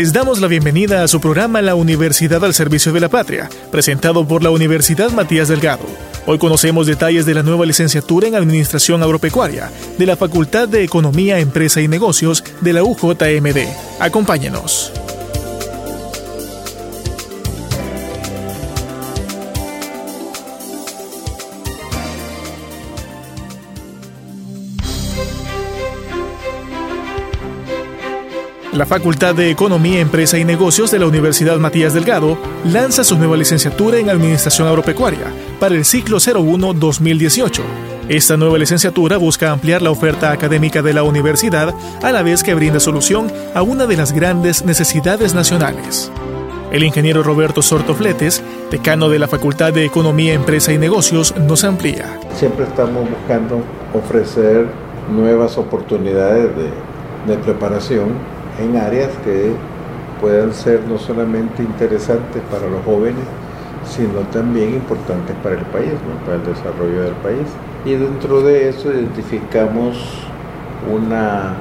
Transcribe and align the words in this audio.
Les 0.00 0.14
damos 0.14 0.40
la 0.40 0.48
bienvenida 0.48 1.02
a 1.02 1.08
su 1.08 1.20
programa 1.20 1.60
La 1.60 1.74
Universidad 1.74 2.42
al 2.42 2.54
Servicio 2.54 2.90
de 2.90 3.00
la 3.00 3.10
Patria, 3.10 3.50
presentado 3.70 4.26
por 4.26 4.42
la 4.42 4.48
Universidad 4.48 5.10
Matías 5.10 5.48
Delgado. 5.48 5.84
Hoy 6.24 6.38
conocemos 6.38 6.86
detalles 6.86 7.26
de 7.26 7.34
la 7.34 7.42
nueva 7.42 7.66
licenciatura 7.66 8.26
en 8.26 8.34
Administración 8.34 9.02
Agropecuaria 9.02 9.70
de 9.98 10.06
la 10.06 10.16
Facultad 10.16 10.68
de 10.68 10.84
Economía, 10.84 11.38
Empresa 11.38 11.82
y 11.82 11.88
Negocios 11.88 12.42
de 12.62 12.72
la 12.72 12.82
UJMD. 12.82 13.58
Acompáñenos. 14.00 14.90
La 28.72 28.86
Facultad 28.86 29.34
de 29.34 29.50
Economía, 29.50 29.98
Empresa 29.98 30.38
y 30.38 30.44
Negocios 30.44 30.92
de 30.92 31.00
la 31.00 31.08
Universidad 31.08 31.58
Matías 31.58 31.92
Delgado 31.92 32.38
lanza 32.64 33.02
su 33.02 33.18
nueva 33.18 33.36
licenciatura 33.36 33.98
en 33.98 34.08
Administración 34.08 34.68
Agropecuaria 34.68 35.26
para 35.58 35.74
el 35.74 35.84
ciclo 35.84 36.18
01-2018. 36.18 37.62
Esta 38.08 38.36
nueva 38.36 38.58
licenciatura 38.58 39.16
busca 39.16 39.50
ampliar 39.50 39.82
la 39.82 39.90
oferta 39.90 40.30
académica 40.30 40.82
de 40.82 40.92
la 40.92 41.02
universidad 41.02 41.74
a 42.00 42.12
la 42.12 42.22
vez 42.22 42.44
que 42.44 42.54
brinda 42.54 42.78
solución 42.78 43.32
a 43.56 43.62
una 43.62 43.86
de 43.86 43.96
las 43.96 44.12
grandes 44.12 44.64
necesidades 44.64 45.34
nacionales. 45.34 46.12
El 46.70 46.84
ingeniero 46.84 47.24
Roberto 47.24 47.62
Sortofletes, 47.62 48.40
decano 48.70 49.08
de 49.08 49.18
la 49.18 49.26
Facultad 49.26 49.72
de 49.72 49.84
Economía, 49.84 50.32
Empresa 50.32 50.72
y 50.72 50.78
Negocios, 50.78 51.34
nos 51.36 51.64
amplía. 51.64 52.20
Siempre 52.36 52.66
estamos 52.66 53.10
buscando 53.10 53.64
ofrecer 53.92 54.68
nuevas 55.12 55.58
oportunidades 55.58 56.50
de, 56.54 57.32
de 57.32 57.36
preparación 57.42 58.39
en 58.58 58.76
áreas 58.76 59.10
que 59.24 59.52
puedan 60.20 60.52
ser 60.52 60.80
no 60.88 60.98
solamente 60.98 61.62
interesantes 61.62 62.42
para 62.50 62.68
los 62.68 62.84
jóvenes, 62.84 63.24
sino 63.84 64.20
también 64.32 64.74
importantes 64.74 65.34
para 65.42 65.56
el 65.56 65.64
país, 65.66 65.92
para 66.24 66.36
el 66.36 66.44
desarrollo 66.44 67.02
del 67.02 67.14
país. 67.14 67.46
Y 67.84 67.94
dentro 67.94 68.42
de 68.42 68.68
eso 68.68 68.92
identificamos 68.92 69.96
una 70.92 71.54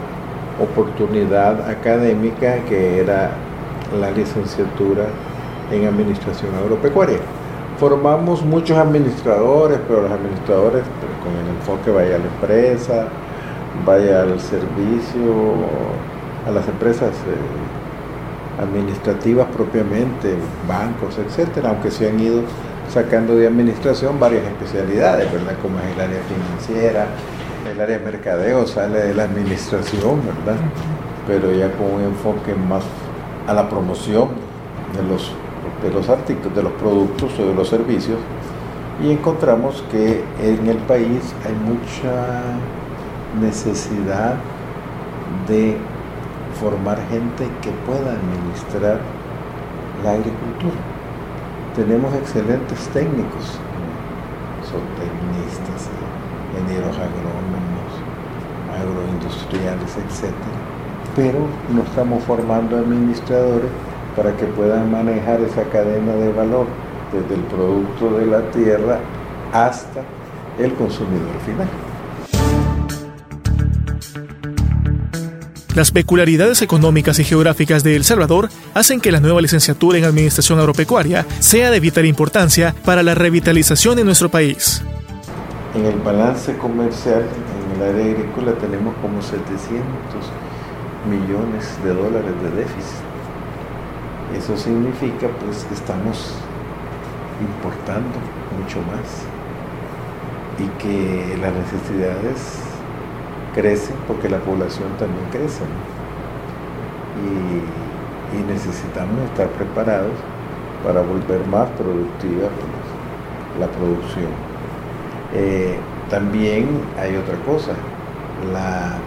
oportunidad 0.62 1.70
académica 1.70 2.58
que 2.68 3.00
era 3.00 3.32
la 4.00 4.12
licenciatura 4.12 5.06
en 5.72 5.88
Administración 5.88 6.54
Agropecuaria. 6.56 7.20
Formamos 7.78 8.44
muchos 8.44 8.78
administradores, 8.78 9.80
pero 9.88 10.02
los 10.02 10.12
administradores 10.12 10.84
pues, 11.00 11.12
con 11.24 11.34
el 11.42 11.56
enfoque 11.56 11.92
vaya 11.92 12.16
a 12.16 12.20
la 12.20 12.26
empresa, 12.26 13.08
vaya 13.86 14.24
al 14.24 14.40
servicio, 14.40 15.56
a 16.48 16.52
las 16.52 16.68
empresas 16.68 17.12
eh, 17.12 18.62
administrativas 18.62 19.48
propiamente, 19.48 20.36
bancos, 20.68 21.18
etcétera, 21.18 21.70
aunque 21.70 21.92
se 21.92 22.10
han 22.10 22.20
ido 22.20 22.42
sacando 22.90 23.36
de 23.36 23.48
administración 23.48 24.20
varias 24.20 24.44
especialidades, 24.46 25.32
¿verdad? 25.32 25.54
Como 25.62 25.80
es 25.80 25.86
el 25.96 26.02
área 26.02 26.20
financiera, 26.24 27.08
el 27.72 27.80
área 27.80 28.00
de 28.00 28.06
mercadeo 28.06 28.66
sale 28.66 29.00
de 29.00 29.14
la 29.14 29.24
administración, 29.24 30.22
¿verdad? 30.26 30.60
Pero 31.28 31.52
ya 31.52 31.72
con 31.74 31.94
un 31.94 32.02
enfoque 32.02 32.56
más 32.56 32.84
a 33.48 33.54
la 33.54 33.70
promoción 33.70 34.30
de 34.96 35.04
los, 35.04 35.32
de 35.84 35.92
los 35.92 36.10
artículos, 36.10 36.56
de 36.56 36.64
los 36.64 36.74
productos 36.74 37.32
o 37.40 37.48
de 37.48 37.54
los 37.54 37.70
servicios, 37.70 38.18
y 39.04 39.12
encontramos 39.12 39.84
que 39.92 40.24
en 40.42 40.68
el 40.68 40.78
país 40.78 41.34
hay 41.46 41.54
mucha 41.54 42.42
necesidad 43.40 44.36
de 45.48 45.78
formar 46.60 46.98
gente 47.10 47.48
que 47.62 47.72
pueda 47.86 48.14
administrar 48.14 49.00
la 50.04 50.12
agricultura. 50.12 50.80
Tenemos 51.76 52.14
excelentes 52.16 52.88
técnicos, 52.90 53.58
son 54.68 54.82
tecnistas, 55.00 55.90
ingenieros 56.52 56.96
agrónomos, 56.98 57.90
agroindustriales, 58.76 59.98
etc. 59.98 60.34
Pero 61.16 61.40
no 61.74 61.84
estamos 61.84 62.24
formando 62.24 62.78
administradores 62.78 63.70
para 64.16 64.36
que 64.36 64.46
puedan 64.46 64.92
manejar 64.92 65.40
esa 65.42 65.64
cadena 65.64 66.14
de 66.14 66.34
valor 66.34 66.68
desde 67.14 67.36
el 67.36 67.42
producto 67.44 68.18
de 68.18 68.26
la 68.26 68.42
tierra 68.52 69.00
hasta 69.54 70.02
el 70.60 70.74
consumidor 70.74 71.40
final. 71.46 71.89
Las 75.76 75.92
peculiaridades 75.92 76.64
económicas 76.64 77.20
y 77.20 77.24
geográficas 77.24 77.84
de 77.84 77.96
El 77.96 78.04
Salvador 78.04 78.50
hacen 78.74 79.00
que 79.00 79.12
la 79.12 79.20
nueva 79.20 79.40
licenciatura 79.40 80.00
en 80.00 80.06
Administración 80.06 80.60
Agropecuaria 80.60 81.28
sea 81.40 81.70
de 81.70 81.80
vital 81.80 82.06
importancia 82.06 82.74
para 82.84 83.04
la 83.04 83.14
revitalización 83.14 83.96
de 83.96 84.04
nuestro 84.04 84.30
país. 84.30 84.84
En 85.76 85.86
el 85.86 86.00
balance 86.00 86.58
comercial, 86.58 87.24
en 87.24 87.82
el 87.82 87.88
área 87.88 88.14
agrícola, 88.14 88.54
tenemos 88.54 88.96
como 88.98 89.22
700 89.22 89.86
millones 91.08 91.78
de 91.84 91.94
dólares 91.94 92.34
de 92.44 92.50
déficit. 92.62 93.10
Eso 94.36 94.58
significa 94.58 95.28
pues 95.40 95.66
que 95.66 95.76
estamos 95.76 96.34
importando 97.40 98.18
mucho 98.60 98.80
más 98.82 99.24
y 100.58 100.68
que 100.82 101.38
las 101.38 101.54
necesidades 101.54 102.60
crece 103.60 103.94
porque 104.08 104.30
la 104.30 104.40
población 104.40 104.88
también 104.98 105.26
crece. 105.32 105.64
Y, 107.20 107.80
necesitamos 108.48 109.26
estar 109.26 109.48
preparados 109.50 110.14
para 110.84 111.02
volver 111.02 111.46
más 111.48 111.68
productiva 111.72 112.48
pues, 112.48 113.60
la 113.60 113.68
producción. 113.68 114.32
Eh, 115.34 115.78
también 116.10 116.68
hay 116.98 117.16
otra 117.16 117.36
cosa, 117.44 117.74
la, 118.54 118.98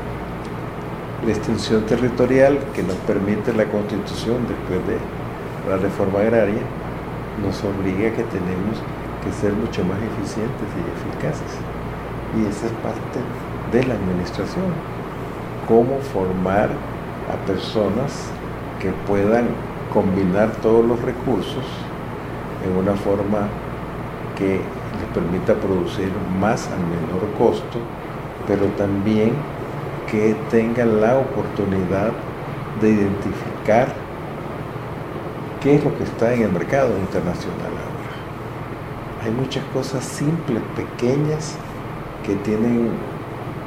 la 1.25 1.33
extensión 1.33 1.87
territorial 1.87 2.59
que 2.75 2.83
nos 2.83 2.97
permite 3.07 3.53
la 3.53 3.65
constitución 3.67 4.39
después 4.49 4.81
de 4.87 4.99
la 5.71 5.77
reforma 5.77 6.21
agraria 6.21 6.63
nos 7.43 7.63
obliga 7.63 8.09
a 8.09 8.13
que 8.13 8.25
tenemos 8.25 8.77
que 9.25 9.33
ser 9.33 9.53
mucho 9.53 9.85
más 9.85 9.99
eficientes 9.99 10.69
y 10.77 10.83
eficaces. 10.99 11.53
Y 12.37 12.47
esa 12.51 12.67
es 12.67 12.73
parte 12.83 13.21
de 13.73 13.85
la 13.85 13.95
administración, 13.95 14.67
cómo 15.67 15.99
formar 16.13 16.69
a 17.33 17.47
personas 17.47 18.29
que 18.81 18.91
puedan 19.07 19.47
combinar 19.93 20.51
todos 20.63 20.85
los 20.85 21.01
recursos 21.03 21.65
en 22.65 22.77
una 22.77 22.95
forma 22.95 23.49
que 24.37 24.57
les 24.57 25.09
permita 25.15 25.55
producir 25.55 26.11
más 26.39 26.69
al 26.69 26.81
menor 26.81 27.33
costo, 27.39 27.79
pero 28.47 28.67
también 28.79 29.33
que 30.11 30.37
tengan 30.51 31.01
la 31.01 31.19
oportunidad 31.19 32.13
de 32.81 32.91
identificar 32.91 33.89
qué 35.61 35.77
es 35.77 35.85
lo 35.85 35.97
que 35.97 36.05
está 36.05 36.35
en 36.35 36.43
el 36.43 36.53
mercado 36.53 36.99
internacional 36.99 37.61
ahora. 37.61 39.25
Hay 39.25 39.31
muchas 39.31 39.65
cosas 39.73 40.05
simples, 40.05 40.63
pequeñas, 40.75 41.57
que 42.27 42.35
tienen 42.37 42.91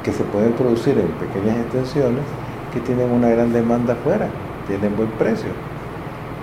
que 0.06 0.12
se 0.12 0.22
pueden 0.22 0.52
producir 0.52 0.96
en 0.96 1.08
pequeñas 1.18 1.58
extensiones 1.62 2.22
que 2.72 2.78
tienen 2.78 3.10
una 3.10 3.28
gran 3.28 3.52
demanda 3.52 3.94
afuera, 3.94 4.28
tienen 4.68 4.96
buen 4.96 5.10
precio. 5.18 5.48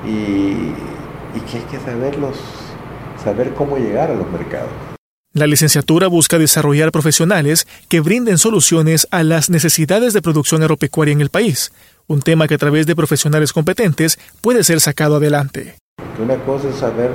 Y, 0.05 0.73
y 1.33 1.39
que 1.49 1.59
hay 1.59 1.63
que 1.71 1.79
saberlos, 1.79 2.35
saber 3.23 3.53
cómo 3.53 3.77
llegar 3.77 4.11
a 4.11 4.15
los 4.15 4.29
mercados. 4.29 4.69
La 5.31 5.47
licenciatura 5.47 6.09
busca 6.09 6.37
desarrollar 6.37 6.91
profesionales 6.91 7.65
que 7.87 8.01
brinden 8.01 8.37
soluciones 8.37 9.07
a 9.11 9.23
las 9.23 9.49
necesidades 9.49 10.11
de 10.11 10.21
producción 10.21 10.61
agropecuaria 10.61 11.13
en 11.13 11.21
el 11.21 11.29
país, 11.29 11.71
un 12.07 12.21
tema 12.21 12.49
que 12.49 12.55
a 12.55 12.57
través 12.57 12.85
de 12.85 12.97
profesionales 12.97 13.53
competentes 13.53 14.19
puede 14.41 14.65
ser 14.65 14.81
sacado 14.81 15.15
adelante. 15.15 15.75
Una 16.21 16.35
cosa 16.43 16.67
es 16.67 16.75
saber 16.75 17.11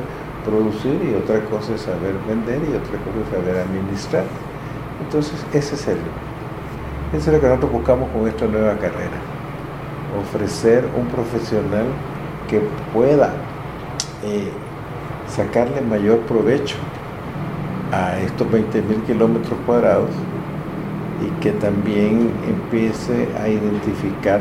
producir 0.47 0.99
y 1.13 1.15
otra 1.15 1.45
cosa 1.45 1.75
es 1.75 1.83
saber 1.83 2.15
vender 2.27 2.63
y 2.63 2.75
otra 2.75 2.99
cosa 3.05 3.21
es 3.23 3.31
saber 3.37 3.57
administrar. 3.59 4.25
Entonces, 5.05 5.35
ese 5.53 5.75
es 5.75 5.89
el, 5.89 5.99
Eso 7.13 7.31
es 7.31 7.37
lo 7.37 7.41
que 7.41 7.49
nosotros 7.49 7.73
buscamos 7.73 8.11
con 8.11 8.29
esta 8.29 8.47
nueva 8.47 8.75
carrera. 8.75 9.17
Ofrecer 10.21 10.85
un 10.95 11.07
profesional 11.07 11.87
que 12.51 12.61
pueda 12.93 13.33
eh, 14.23 14.51
sacarle 15.27 15.81
mayor 15.81 16.19
provecho 16.21 16.77
a 17.93 18.19
estos 18.19 18.51
20 18.51 18.83
mil 18.83 19.01
kilómetros 19.05 19.59
cuadrados 19.65 20.11
y 21.25 21.31
que 21.41 21.53
también 21.53 22.31
empiece 22.47 23.27
a 23.41 23.49
identificar 23.49 24.41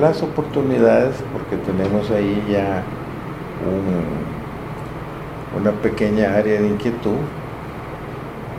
las 0.00 0.20
oportunidades, 0.20 1.22
porque 1.32 1.56
tenemos 1.64 2.10
ahí 2.10 2.44
ya 2.50 2.82
una 5.56 5.70
pequeña 5.80 6.34
área 6.34 6.60
de 6.60 6.66
inquietud 6.66 7.18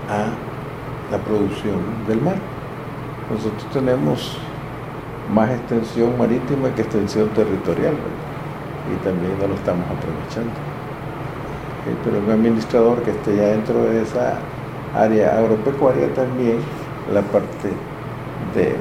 a 0.10 1.12
la 1.12 1.18
producción 1.18 1.82
del 2.08 2.22
mar. 2.22 2.55
Nosotros 3.30 3.66
tenemos 3.74 4.38
más 5.34 5.50
extensión 5.50 6.18
marítima 6.18 6.70
que 6.76 6.84
extensión 6.84 7.30
territorial 7.30 7.96
y 8.92 9.04
también 9.04 9.38
no 9.40 9.48
lo 9.48 9.56
estamos 9.56 9.86
aprovechando. 9.86 10.54
pero 12.04 12.20
un 12.20 12.32
administrador 12.32 13.02
que 13.02 13.12
esté 13.12 13.36
ya 13.36 13.48
dentro 13.48 13.84
de 13.84 14.04
esa 14.04 14.38
área 14.94 15.38
agropecuaria 15.38 16.14
también, 16.14 16.60
la 17.12 17.22
parte 17.22 17.70
de 18.54 18.76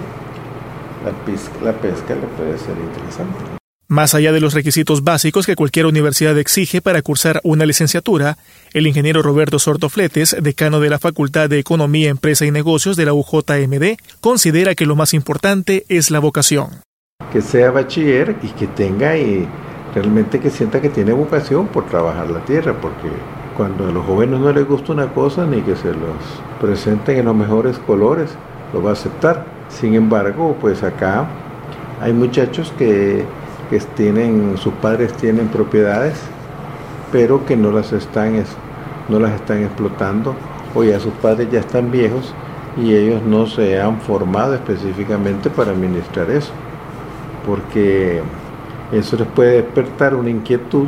la 1.62 1.72
pesca, 1.72 2.14
le 2.14 2.26
puede 2.36 2.58
ser 2.58 2.76
interesante. 2.78 3.63
Más 3.94 4.12
allá 4.16 4.32
de 4.32 4.40
los 4.40 4.54
requisitos 4.54 5.04
básicos 5.04 5.46
que 5.46 5.54
cualquier 5.54 5.86
universidad 5.86 6.36
exige 6.36 6.80
para 6.82 7.00
cursar 7.00 7.40
una 7.44 7.64
licenciatura, 7.64 8.38
el 8.72 8.88
ingeniero 8.88 9.22
Roberto 9.22 9.60
Sortofletes, 9.60 10.34
decano 10.42 10.80
de 10.80 10.90
la 10.90 10.98
Facultad 10.98 11.48
de 11.48 11.60
Economía, 11.60 12.10
Empresa 12.10 12.44
y 12.44 12.50
Negocios 12.50 12.96
de 12.96 13.04
la 13.04 13.12
UJMD, 13.12 13.96
considera 14.20 14.74
que 14.74 14.84
lo 14.84 14.96
más 14.96 15.14
importante 15.14 15.84
es 15.88 16.10
la 16.10 16.18
vocación. 16.18 16.70
Que 17.32 17.40
sea 17.40 17.70
bachiller 17.70 18.34
y 18.42 18.48
que 18.48 18.66
tenga 18.66 19.16
y 19.16 19.46
realmente 19.94 20.40
que 20.40 20.50
sienta 20.50 20.82
que 20.82 20.88
tiene 20.88 21.12
vocación 21.12 21.68
por 21.68 21.86
trabajar 21.86 22.28
la 22.30 22.44
tierra, 22.44 22.80
porque 22.80 23.08
cuando 23.56 23.86
a 23.86 23.92
los 23.92 24.04
jóvenes 24.04 24.40
no 24.40 24.52
les 24.52 24.66
gusta 24.66 24.92
una 24.92 25.14
cosa 25.14 25.46
ni 25.46 25.60
que 25.60 25.76
se 25.76 25.92
los 25.92 26.18
presenten 26.60 27.18
en 27.18 27.26
los 27.26 27.36
mejores 27.36 27.78
colores, 27.78 28.30
lo 28.72 28.82
va 28.82 28.90
a 28.90 28.94
aceptar. 28.94 29.46
Sin 29.68 29.94
embargo, 29.94 30.56
pues 30.60 30.82
acá 30.82 31.28
hay 32.00 32.12
muchachos 32.12 32.72
que, 32.76 33.24
que 33.70 33.78
tienen, 33.78 34.56
sus 34.56 34.72
padres 34.74 35.12
tienen 35.14 35.48
propiedades, 35.48 36.20
pero 37.12 37.44
que 37.46 37.56
no 37.56 37.70
las 37.70 37.92
están, 37.92 38.42
no 39.08 39.18
las 39.18 39.32
están 39.32 39.62
explotando, 39.62 40.34
o 40.74 40.84
ya 40.84 40.98
sus 41.00 41.12
padres 41.14 41.48
ya 41.50 41.60
están 41.60 41.90
viejos 41.90 42.34
y 42.76 42.94
ellos 42.94 43.22
no 43.22 43.46
se 43.46 43.80
han 43.80 44.00
formado 44.00 44.54
específicamente 44.54 45.48
para 45.50 45.70
administrar 45.70 46.30
eso, 46.30 46.52
porque 47.46 48.22
eso 48.92 49.16
les 49.16 49.28
puede 49.28 49.62
despertar 49.62 50.14
una 50.14 50.30
inquietud 50.30 50.86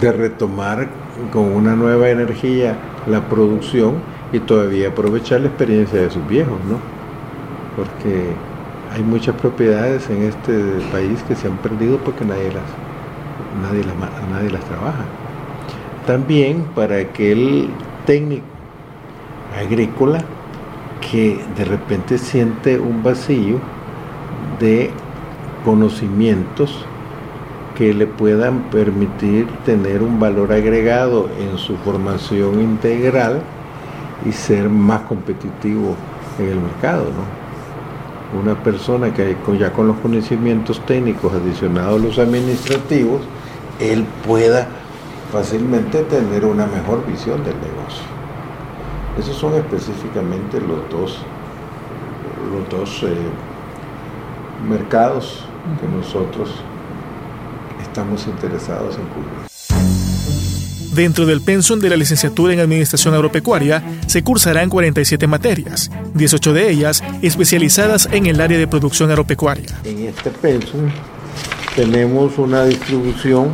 de 0.00 0.12
retomar 0.12 0.88
con 1.32 1.44
una 1.44 1.76
nueva 1.76 2.08
energía 2.08 2.76
la 3.06 3.20
producción 3.28 3.94
y 4.32 4.40
todavía 4.40 4.88
aprovechar 4.88 5.42
la 5.42 5.48
experiencia 5.48 6.00
de 6.00 6.10
sus 6.10 6.26
viejos, 6.26 6.58
¿no? 6.68 6.78
Porque 7.76 8.32
hay 8.94 9.02
muchas 9.02 9.34
propiedades 9.34 10.08
en 10.08 10.22
este 10.22 10.52
país 10.92 11.20
que 11.26 11.34
se 11.34 11.48
han 11.48 11.56
perdido 11.56 11.98
porque 11.98 12.24
nadie 12.24 12.52
las, 12.52 12.62
nadie 13.60 13.82
las, 13.82 13.96
nadie 14.30 14.50
las 14.50 14.64
trabaja. 14.64 15.04
También 16.06 16.62
para 16.76 16.98
aquel 16.98 17.70
técnico 18.06 18.44
agrícola 19.58 20.20
que 21.00 21.40
de 21.56 21.64
repente 21.64 22.18
siente 22.18 22.78
un 22.78 23.02
vacío 23.02 23.58
de 24.60 24.90
conocimientos 25.64 26.86
que 27.76 27.92
le 27.92 28.06
puedan 28.06 28.62
permitir 28.70 29.48
tener 29.64 30.02
un 30.02 30.20
valor 30.20 30.52
agregado 30.52 31.28
en 31.40 31.58
su 31.58 31.76
formación 31.78 32.60
integral 32.60 33.42
y 34.24 34.30
ser 34.30 34.68
más 34.68 35.00
competitivo 35.02 35.96
en 36.38 36.48
el 36.48 36.60
mercado. 36.60 37.06
¿no? 37.06 37.43
Una 38.32 38.60
persona 38.62 39.12
que 39.12 39.36
ya 39.58 39.72
con 39.72 39.88
los 39.88 39.98
conocimientos 39.98 40.80
técnicos 40.86 41.32
adicionados 41.32 42.00
a 42.00 42.04
los 42.04 42.18
administrativos, 42.18 43.20
él 43.78 44.04
pueda 44.26 44.66
fácilmente 45.32 46.02
tener 46.04 46.44
una 46.44 46.66
mejor 46.66 47.04
visión 47.06 47.44
del 47.44 47.54
negocio. 47.54 48.04
Esos 49.18 49.36
son 49.36 49.54
específicamente 49.54 50.60
los 50.60 50.88
dos, 50.90 51.18
los 52.52 52.68
dos 52.68 53.02
eh, 53.04 53.16
mercados 54.68 55.44
que 55.80 55.88
nosotros 55.88 56.54
estamos 57.82 58.26
interesados 58.26 58.96
en 58.96 59.04
cubrir. 59.06 59.53
Dentro 60.94 61.26
del 61.26 61.40
pensum 61.40 61.80
de 61.80 61.90
la 61.90 61.96
licenciatura 61.96 62.52
en 62.52 62.60
Administración 62.60 63.14
Agropecuaria 63.14 63.82
se 64.06 64.22
cursarán 64.22 64.68
47 64.70 65.26
materias, 65.26 65.90
18 66.14 66.52
de 66.52 66.70
ellas 66.70 67.02
especializadas 67.20 68.08
en 68.12 68.26
el 68.26 68.40
área 68.40 68.58
de 68.58 68.68
producción 68.68 69.10
agropecuaria. 69.10 69.80
En 69.82 70.06
este 70.06 70.30
pensum 70.30 70.88
tenemos 71.74 72.38
una 72.38 72.64
distribución 72.64 73.48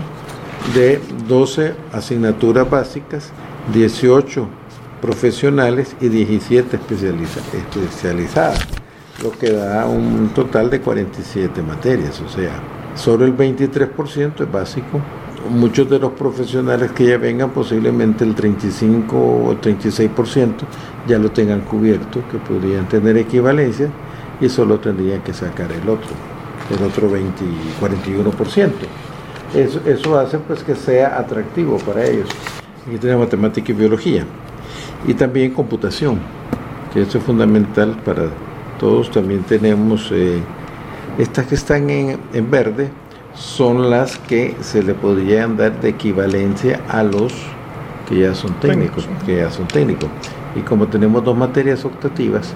de 0.74 1.00
12 1.28 1.72
asignaturas 1.92 2.68
básicas, 2.68 3.30
18 3.72 4.46
profesionales 5.00 5.96
y 6.00 6.08
17 6.08 6.76
especializadas 6.76 8.58
lo 9.22 9.32
que 9.32 9.50
da 9.52 9.86
un 9.86 10.30
total 10.34 10.70
de 10.70 10.80
47 10.80 11.62
materias, 11.62 12.20
o 12.20 12.28
sea, 12.28 12.52
solo 12.94 13.24
el 13.24 13.36
23% 13.36 14.40
es 14.40 14.52
básico. 14.52 15.00
Muchos 15.48 15.88
de 15.88 15.98
los 15.98 16.12
profesionales 16.12 16.92
que 16.92 17.06
ya 17.06 17.16
vengan, 17.18 17.50
posiblemente 17.50 18.24
el 18.24 18.34
35 18.34 19.16
o 19.16 19.54
36% 19.56 20.54
ya 21.06 21.18
lo 21.18 21.30
tengan 21.30 21.62
cubierto, 21.62 22.22
que 22.30 22.38
podrían 22.38 22.86
tener 22.88 23.16
equivalencia 23.16 23.88
y 24.40 24.48
solo 24.48 24.78
tendrían 24.78 25.22
que 25.22 25.32
sacar 25.32 25.72
el 25.72 25.88
otro, 25.88 26.10
el 26.76 26.84
otro 26.84 27.10
20, 27.10 27.44
41%. 27.80 28.70
Eso, 29.54 29.80
eso 29.86 30.18
hace 30.18 30.38
pues 30.38 30.62
que 30.62 30.74
sea 30.74 31.18
atractivo 31.18 31.78
para 31.78 32.04
ellos. 32.04 32.28
Aquí 32.86 32.98
tenemos 32.98 33.26
matemática 33.26 33.72
y 33.72 33.74
biología 33.74 34.24
y 35.06 35.14
también 35.14 35.52
computación, 35.52 36.18
que 36.92 37.02
eso 37.02 37.18
es 37.18 37.24
fundamental 37.24 37.96
para 38.04 38.28
todos 38.80 39.10
también 39.10 39.42
tenemos 39.42 40.10
eh, 40.10 40.40
estas 41.18 41.46
que 41.46 41.54
están 41.54 41.90
en, 41.90 42.50
verde 42.50 42.88
son 43.34 43.90
las 43.90 44.18
que 44.18 44.56
se 44.60 44.82
le 44.82 44.94
podrían 44.94 45.56
dar 45.56 45.80
de 45.80 45.90
equivalencia 45.90 46.80
a 46.88 47.02
los 47.02 47.32
que 48.08 48.20
ya 48.20 48.34
son 48.34 48.54
técnicos, 48.54 49.08
que 49.24 49.36
ya 49.36 49.50
son 49.50 49.68
técnicos. 49.68 50.08
Y 50.56 50.60
como 50.60 50.88
tenemos 50.88 51.24
dos 51.24 51.36
materias 51.36 51.84
optativas, 51.84 52.54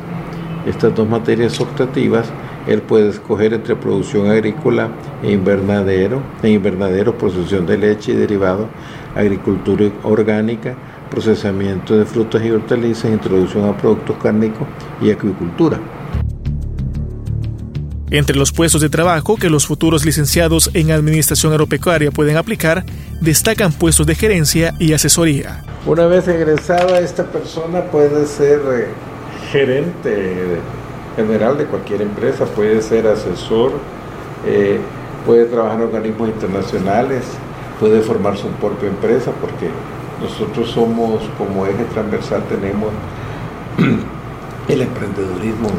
estas 0.66 0.94
dos 0.94 1.08
materias 1.08 1.60
optativas, 1.60 2.28
él 2.66 2.80
puede 2.80 3.10
escoger 3.10 3.52
entre 3.52 3.76
producción 3.76 4.30
agrícola 4.30 4.88
e 5.22 5.32
invernadero, 5.32 6.22
e 6.42 6.50
invernadero, 6.50 7.16
procesión 7.16 7.66
de 7.66 7.76
leche 7.76 8.12
y 8.12 8.16
derivado, 8.16 8.68
agricultura 9.14 9.90
orgánica, 10.02 10.74
procesamiento 11.10 11.96
de 11.96 12.06
frutas 12.06 12.42
y 12.42 12.50
hortalizas, 12.50 13.10
introducción 13.10 13.68
a 13.68 13.76
productos 13.76 14.16
cárnicos 14.22 14.66
y 15.00 15.10
acuicultura. 15.10 15.78
Entre 18.14 18.36
los 18.36 18.52
puestos 18.52 18.80
de 18.80 18.88
trabajo 18.88 19.34
que 19.34 19.50
los 19.50 19.66
futuros 19.66 20.04
licenciados 20.04 20.70
en 20.72 20.92
Administración 20.92 21.50
Agropecuaria 21.50 22.12
pueden 22.12 22.36
aplicar, 22.36 22.84
destacan 23.20 23.72
puestos 23.72 24.06
de 24.06 24.14
gerencia 24.14 24.72
y 24.78 24.92
asesoría. 24.92 25.64
Una 25.84 26.06
vez 26.06 26.28
egresada, 26.28 27.00
esta 27.00 27.24
persona 27.24 27.80
puede 27.90 28.24
ser 28.26 28.60
eh, 28.72 28.86
gerente 29.50 30.60
general 31.16 31.58
de 31.58 31.64
cualquier 31.64 32.02
empresa, 32.02 32.44
puede 32.44 32.82
ser 32.82 33.08
asesor, 33.08 33.72
eh, 34.46 34.78
puede 35.26 35.46
trabajar 35.46 35.80
en 35.80 35.86
organismos 35.86 36.28
internacionales, 36.28 37.24
puede 37.80 38.00
formar 38.00 38.36
su 38.36 38.46
propia 38.46 38.90
empresa, 38.90 39.32
porque 39.40 39.70
nosotros 40.22 40.70
somos 40.70 41.20
como 41.36 41.66
eje 41.66 41.82
transversal, 41.92 42.44
tenemos 42.48 42.90
el 44.68 44.82
emprendedurismo 44.82 45.70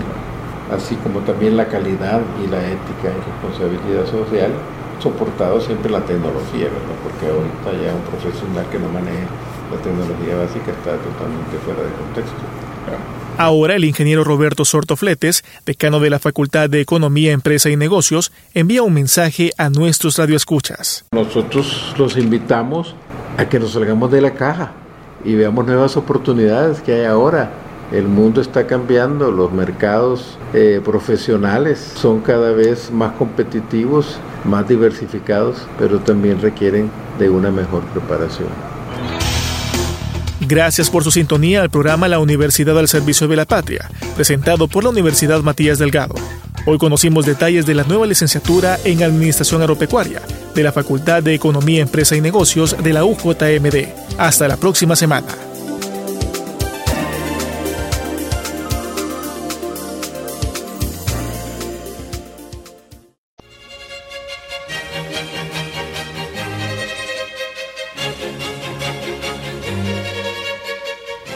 así 0.71 0.95
como 0.95 1.19
también 1.19 1.57
la 1.57 1.67
calidad 1.67 2.21
y 2.43 2.47
la 2.47 2.59
ética 2.59 3.11
y 3.11 3.19
responsabilidad 3.29 4.05
social, 4.09 4.51
soportado 4.99 5.59
siempre 5.61 5.91
la 5.91 6.01
tecnología, 6.01 6.65
¿verdad? 6.65 6.97
Porque 7.03 7.27
ahorita 7.27 7.83
ya 7.83 7.93
un 7.93 8.01
profesional 8.01 8.65
que 8.71 8.79
no 8.79 8.89
maneje 8.89 9.27
la 9.71 9.77
tecnología 9.81 10.35
básica 10.35 10.71
está 10.71 10.97
totalmente 10.97 11.57
fuera 11.63 11.81
de 11.81 11.91
contexto. 11.93 12.41
Ahora 13.37 13.75
el 13.75 13.83
ingeniero 13.83 14.23
Roberto 14.23 14.63
Sortofletes, 14.63 15.43
decano 15.65 15.99
de 15.99 16.09
la 16.09 16.19
Facultad 16.19 16.69
de 16.69 16.79
Economía, 16.79 17.33
Empresa 17.33 17.69
y 17.69 17.75
Negocios, 17.75 18.31
envía 18.53 18.81
un 18.81 18.93
mensaje 18.93 19.51
a 19.57 19.69
nuestros 19.69 20.17
radioescuchas. 20.17 21.05
Nosotros 21.11 21.93
los 21.97 22.15
invitamos 22.15 22.95
a 23.37 23.49
que 23.49 23.59
nos 23.59 23.71
salgamos 23.73 24.09
de 24.11 24.21
la 24.21 24.31
caja 24.35 24.71
y 25.25 25.35
veamos 25.35 25.65
nuevas 25.65 25.97
oportunidades 25.97 26.79
que 26.81 26.93
hay 26.93 27.05
ahora 27.05 27.51
El 27.91 28.07
mundo 28.07 28.41
está 28.41 28.65
cambiando, 28.65 29.31
los 29.31 29.51
mercados 29.51 30.37
eh, 30.53 30.81
profesionales 30.83 31.93
son 31.95 32.21
cada 32.21 32.51
vez 32.51 32.91
más 32.91 33.13
competitivos, 33.13 34.17
más 34.43 34.67
diversificados, 34.67 35.57
pero 35.77 35.99
también 35.99 36.41
requieren 36.41 36.89
de 37.19 37.29
una 37.29 37.51
mejor 37.51 37.83
preparación. 37.85 38.49
Gracias 40.41 40.89
por 40.89 41.03
su 41.03 41.11
sintonía 41.11 41.61
al 41.61 41.69
programa 41.69 42.07
La 42.07 42.19
Universidad 42.19 42.77
al 42.77 42.87
Servicio 42.87 43.27
de 43.27 43.35
la 43.35 43.45
Patria, 43.45 43.89
presentado 44.15 44.67
por 44.67 44.83
la 44.83 44.89
Universidad 44.89 45.41
Matías 45.41 45.79
Delgado. 45.79 46.15
Hoy 46.67 46.77
conocimos 46.79 47.25
detalles 47.25 47.65
de 47.65 47.75
la 47.75 47.83
nueva 47.83 48.07
licenciatura 48.07 48.77
en 48.83 49.03
Administración 49.03 49.61
Agropecuaria 49.61 50.21
de 50.55 50.63
la 50.63 50.71
Facultad 50.71 51.21
de 51.21 51.35
Economía, 51.35 51.81
Empresa 51.81 52.15
y 52.15 52.21
Negocios 52.21 52.75
de 52.81 52.93
la 52.93 53.05
UJMD. 53.05 54.17
Hasta 54.17 54.47
la 54.47 54.57
próxima 54.57 54.95
semana. 54.95 55.27